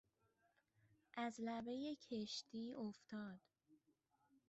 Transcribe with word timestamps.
از 1.17 1.41
لبهی 1.41 1.95
کشتی 1.95 2.73
افتاد. 2.73 3.39